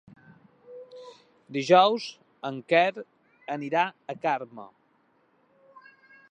Dijous 1.57 2.07
en 2.49 2.57
Quer 2.73 3.05
anirà 3.57 3.85
a 4.15 4.17
Carme. 4.25 4.67